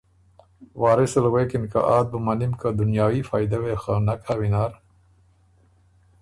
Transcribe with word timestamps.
وارث 0.81 1.13
ال 1.19 1.25
غوېکِن 1.31 1.63
که 1.71 1.79
”آت 1.95 2.07
بُو 2.11 2.17
منِم 2.25 2.51
که 2.59 2.67
دنیايي 2.79 3.21
فائدۀ 3.29 3.57
وې 3.63 3.75
خه 3.81 3.93
نک 4.07 4.21
هۀ 4.27 4.33
وینر۔ 4.39 4.71